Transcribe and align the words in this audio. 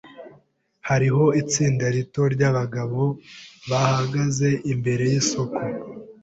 Hariho 0.89 1.23
itsinda 1.41 1.85
rito 1.95 2.21
ryabagabo 2.33 3.03
bahagaze 3.69 4.49
imbere 4.73 5.03
yisoko. 5.11 5.59